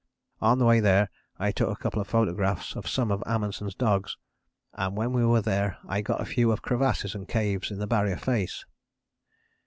[0.41, 4.17] "On the way there I took a couple of photographs of some of Amundsen's dogs,
[4.73, 7.85] and when we were there I got a few of crevasses and caves in the
[7.85, 8.65] Barrier face.